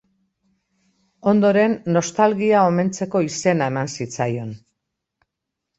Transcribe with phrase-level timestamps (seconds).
[1.33, 4.61] Ondoren Nostalgia omentzeko izena eman zitzaion.